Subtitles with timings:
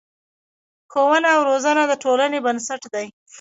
[0.91, 3.07] ښوونه او روزنه د ټولنې بنسټ دی.